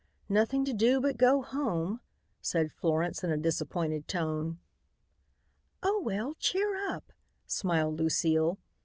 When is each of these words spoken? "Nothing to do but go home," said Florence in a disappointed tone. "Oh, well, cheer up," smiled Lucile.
"Nothing 0.29 0.65
to 0.65 0.73
do 0.73 0.99
but 0.99 1.15
go 1.15 1.43
home," 1.43 2.01
said 2.41 2.71
Florence 2.71 3.23
in 3.23 3.29
a 3.29 3.37
disappointed 3.37 4.07
tone. 4.07 4.57
"Oh, 5.83 6.01
well, 6.03 6.33
cheer 6.39 6.75
up," 6.89 7.13
smiled 7.45 7.99
Lucile. 7.99 8.57